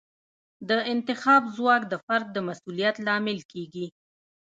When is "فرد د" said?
2.05-2.37